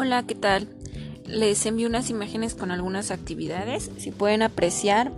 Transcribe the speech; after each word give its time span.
Hola, 0.00 0.22
¿qué 0.22 0.36
tal? 0.36 0.68
Les 1.26 1.66
envío 1.66 1.88
unas 1.88 2.08
imágenes 2.08 2.54
con 2.54 2.70
algunas 2.70 3.10
actividades. 3.10 3.90
Si 3.98 4.12
pueden 4.12 4.42
apreciar, 4.42 5.10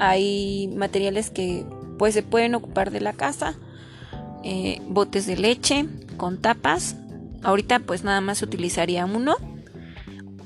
hay 0.00 0.66
materiales 0.74 1.30
que 1.30 1.64
pues 1.96 2.12
se 2.12 2.24
pueden 2.24 2.56
ocupar 2.56 2.90
de 2.90 3.00
la 3.00 3.12
casa. 3.12 3.54
Eh, 4.42 4.82
botes 4.88 5.28
de 5.28 5.36
leche 5.36 5.86
con 6.16 6.38
tapas. 6.38 6.96
Ahorita 7.44 7.78
pues 7.78 8.02
nada 8.02 8.20
más 8.20 8.42
utilizaría 8.42 9.06
uno. 9.06 9.36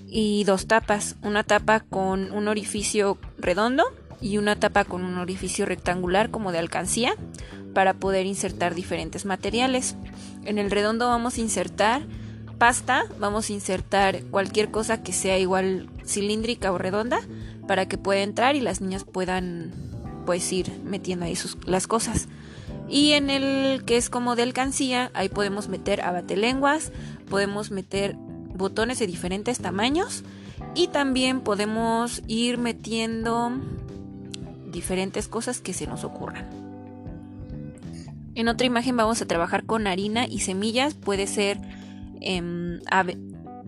Y 0.07 0.45
dos 0.45 0.67
tapas. 0.67 1.17
Una 1.23 1.43
tapa 1.43 1.81
con 1.81 2.33
un 2.33 2.49
orificio 2.49 3.17
redondo 3.39 3.85
y 4.21 4.37
una 4.37 4.57
tapa 4.57 4.85
con 4.85 5.05
un 5.05 5.17
orificio 5.17 5.65
rectangular 5.65 6.31
como 6.31 6.53
de 6.53 6.59
alcancía 6.59 7.15
para 7.73 7.95
poder 7.95 8.27
insertar 8.27 8.75
diferentes 8.75 9.25
materiales. 9.25 9.97
En 10.45 10.59
el 10.59 10.71
redondo 10.71 11.09
vamos 11.09 11.39
a 11.39 11.41
insertar 11.41 12.03
pasta, 12.61 13.07
vamos 13.19 13.49
a 13.49 13.55
insertar 13.55 14.23
cualquier 14.25 14.71
cosa 14.71 15.03
que 15.03 15.15
sea 15.15 15.39
igual 15.39 15.89
cilíndrica 16.05 16.71
o 16.71 16.77
redonda 16.77 17.19
para 17.67 17.89
que 17.89 17.97
pueda 17.97 18.21
entrar 18.21 18.55
y 18.55 18.61
las 18.61 18.83
niñas 18.83 19.05
puedan 19.05 19.73
pues 20.27 20.53
ir 20.53 20.71
metiendo 20.85 21.25
ahí 21.25 21.37
sus, 21.37 21.57
las 21.65 21.87
cosas. 21.87 22.29
Y 22.87 23.13
en 23.13 23.31
el 23.31 23.83
que 23.87 23.97
es 23.97 24.11
como 24.11 24.37
de 24.37 24.43
alcancía, 24.43 25.11
ahí 25.15 25.31
podemos 25.31 25.69
meter 25.69 26.03
abatelenguas, 26.03 26.93
podemos 27.31 27.71
meter 27.71 28.17
botones 28.55 28.99
de 28.99 29.07
diferentes 29.07 29.59
tamaños 29.61 30.23
y 30.75 30.89
también 30.89 31.41
podemos 31.41 32.21
ir 32.27 32.59
metiendo 32.59 33.53
diferentes 34.71 35.29
cosas 35.29 35.63
que 35.63 35.73
se 35.73 35.87
nos 35.87 36.05
ocurran. 36.05 36.47
En 38.35 38.49
otra 38.49 38.67
imagen 38.67 38.99
vamos 38.99 39.23
a 39.23 39.27
trabajar 39.27 39.65
con 39.65 39.87
harina 39.87 40.27
y 40.27 40.41
semillas, 40.41 40.93
puede 40.93 41.27
ser 41.27 41.59
eh, 42.21 42.81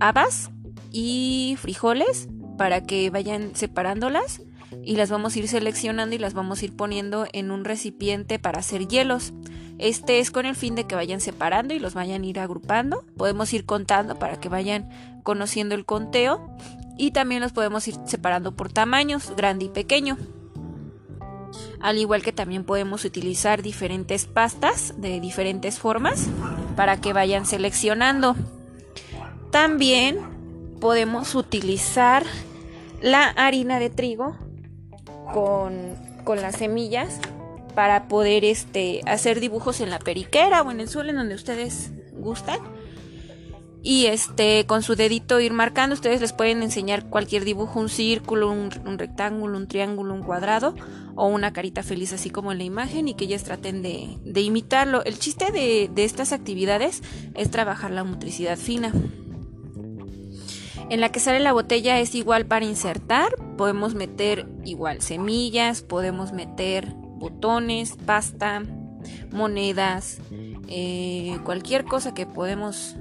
habas 0.01 0.51
y 0.91 1.57
frijoles 1.59 2.29
para 2.59 2.83
que 2.83 3.11
vayan 3.11 3.55
separándolas 3.55 4.43
y 4.85 4.97
las 4.97 5.11
vamos 5.11 5.35
a 5.35 5.39
ir 5.39 5.49
seleccionando 5.49 6.15
y 6.15 6.19
las 6.19 6.35
vamos 6.35 6.63
a 6.63 6.65
ir 6.65 6.77
poniendo 6.77 7.27
en 7.33 7.51
un 7.51 7.65
recipiente 7.65 8.39
para 8.39 8.61
hacer 8.61 8.87
hielos. 8.89 9.33
Este 9.79 10.19
es 10.19 10.31
con 10.31 10.47
el 10.47 10.55
fin 10.55 10.75
de 10.75 10.85
que 10.85 10.95
vayan 10.95 11.21
separando 11.21 11.75
y 11.75 11.79
los 11.79 11.95
vayan 11.95 12.23
a 12.23 12.27
ir 12.27 12.39
agrupando. 12.39 13.05
Podemos 13.17 13.53
ir 13.53 13.65
contando 13.65 14.19
para 14.19 14.39
que 14.39 14.49
vayan 14.49 14.89
conociendo 15.23 15.75
el 15.75 15.85
conteo 15.85 16.57
y 16.97 17.11
también 17.11 17.41
los 17.41 17.53
podemos 17.53 17.87
ir 17.89 17.97
separando 18.07 18.55
por 18.55 18.73
tamaños, 18.73 19.33
grande 19.37 19.67
y 19.67 19.69
pequeño. 19.69 20.17
Al 21.81 21.99
igual 21.99 22.23
que 22.23 22.33
también 22.33 22.65
podemos 22.65 23.05
utilizar 23.05 23.63
diferentes 23.63 24.27
pastas 24.27 24.95
de 24.97 25.21
diferentes 25.21 25.79
formas 25.79 26.29
para 26.77 27.01
que 27.01 27.13
vayan 27.13 27.47
seleccionando. 27.47 28.37
También 29.51 30.19
podemos 30.81 31.35
utilizar 31.35 32.25
la 33.01 33.29
harina 33.29 33.79
de 33.79 33.91
trigo 33.91 34.37
con, 35.33 35.97
las 36.37 36.57
semillas 36.57 37.19
para 37.75 38.09
poder 38.09 38.45
este, 38.45 39.01
hacer 39.07 39.41
dibujos 39.41 39.81
en 39.81 39.91
la 39.91 39.99
periquera 39.99 40.63
o 40.63 40.71
en 40.71 40.81
el 40.81 40.89
suelo 40.89 41.11
en 41.11 41.17
donde 41.17 41.35
ustedes 41.35 41.91
gustan 42.13 42.59
y 43.83 44.07
este 44.07 44.65
con 44.67 44.83
su 44.83 44.95
dedito 44.95 45.41
ir 45.41 45.53
marcando. 45.53 45.95
Ustedes 45.95 46.21
les 46.21 46.33
pueden 46.33 46.63
enseñar 46.63 47.09
cualquier 47.09 47.45
dibujo 47.45 47.81
un 47.81 47.89
círculo 47.89 48.51
un, 48.51 48.71
rectángulo 48.99 49.59
un 49.59 49.67
triángulo 49.67 50.15
un 50.15 50.23
cuadrado 50.23 50.75
o 51.15 51.27
una 51.27 51.53
carita 51.53 51.83
feliz 51.83 52.13
así 52.13 52.31
como 52.31 52.53
en 52.53 52.59
la 52.59 52.65
imagen 52.65 53.09
y 53.09 53.15
que 53.15 53.25
ellas 53.25 53.45
traten 53.45 53.83
de, 53.83 54.19
de 54.25 54.41
imitarlo. 54.41 55.05
El 55.05 55.19
chiste 55.19 55.51
de, 55.51 55.91
de 55.93 56.05
estas 56.05 56.33
actividades 56.33 57.03
es 57.35 57.51
trabajar 57.51 57.91
la 57.91 58.05
motricidad 58.05 58.57
fina. 58.57 58.93
En 60.89 61.01
la 61.01 61.11
que 61.11 61.21
sale 61.21 61.41
la 61.41 61.53
botella 61.53 62.01
es 62.01 62.15
igual 62.15 62.47
para 62.47 62.67
insertar. 62.67 63.35
Podemos 63.57 63.95
meter 63.95 64.47
igual 64.65 65.03
semillas 65.03 65.83
podemos 65.83 66.33
meter 66.33 66.93
botones 66.95 67.97
pasta 68.05 68.63
monedas 69.31 70.19
eh, 70.69 71.39
cualquier 71.45 71.85
cosa 71.85 72.15
que 72.15 72.27
podemos 72.27 72.97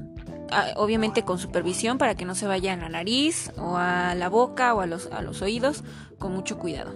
obviamente 0.76 1.24
con 1.24 1.40
supervisión 1.40 1.98
para 1.98 2.16
que 2.16 2.26
no 2.26 2.36
se 2.36 2.48
vaya 2.48 2.74
a 2.74 2.78
la 2.78 2.90
nariz 2.90 3.52
o 3.58 3.78
a 3.78 4.16
la 4.16 4.30
boca 4.30 4.74
o 4.74 4.82
a 4.82 4.86
los, 4.86 5.08
a 5.12 5.22
los 5.22 5.42
oídos, 5.42 5.84
con 6.18 6.34
mucho 6.34 6.58
cuidado. 6.58 6.94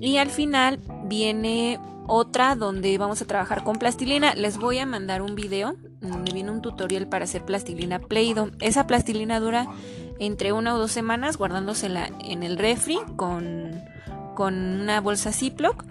Y 0.00 0.16
al 0.16 0.30
final 0.30 0.80
viene 1.04 1.78
otra 2.06 2.54
donde 2.56 2.96
vamos 2.98 3.22
a 3.22 3.26
trabajar 3.26 3.64
con 3.64 3.76
plastilina. 3.76 4.34
Les 4.34 4.58
voy 4.58 4.78
a 4.78 4.86
mandar 4.86 5.22
un 5.22 5.34
video 5.34 5.76
donde 6.00 6.32
viene 6.32 6.50
un 6.50 6.60
tutorial 6.60 7.06
para 7.08 7.24
hacer 7.24 7.44
plastilina 7.44 7.98
Play-Doh. 7.98 8.50
Esa 8.60 8.86
plastilina 8.86 9.40
dura 9.40 9.66
entre 10.18 10.52
una 10.52 10.74
o 10.74 10.78
dos 10.78 10.92
semanas 10.92 11.36
guardándosela 11.36 12.10
en 12.20 12.42
el 12.42 12.58
refri 12.58 12.98
con, 13.16 13.82
con 14.34 14.54
una 14.54 15.00
bolsa 15.00 15.32
Ziploc. 15.32 15.84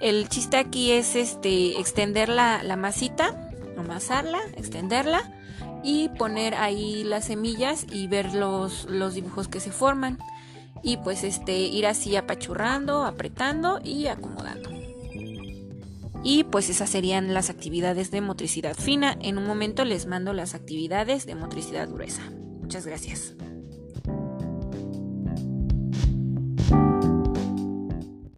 El 0.00 0.28
chiste 0.28 0.56
aquí 0.56 0.92
es 0.92 1.16
este 1.16 1.80
extender 1.80 2.28
la, 2.28 2.62
la 2.62 2.76
masita, 2.76 3.45
amasarla, 3.80 4.40
extenderla 4.56 5.32
y 5.82 6.08
poner 6.10 6.54
ahí 6.54 7.04
las 7.04 7.26
semillas 7.26 7.86
y 7.90 8.06
ver 8.08 8.34
los, 8.34 8.84
los 8.86 9.14
dibujos 9.14 9.48
que 9.48 9.60
se 9.60 9.70
forman 9.70 10.18
y 10.82 10.98
pues 10.98 11.24
este 11.24 11.58
ir 11.58 11.86
así 11.86 12.16
apachurrando, 12.16 13.04
apretando 13.04 13.80
y 13.82 14.06
acomodando. 14.06 14.70
Y 16.22 16.44
pues 16.44 16.70
esas 16.70 16.90
serían 16.90 17.34
las 17.34 17.50
actividades 17.50 18.10
de 18.10 18.20
motricidad 18.20 18.74
fina. 18.74 19.16
En 19.20 19.38
un 19.38 19.46
momento 19.46 19.84
les 19.84 20.06
mando 20.06 20.32
las 20.32 20.54
actividades 20.54 21.24
de 21.24 21.36
motricidad 21.36 21.88
gruesa. 21.88 22.22
Muchas 22.60 22.84
gracias. 22.84 23.34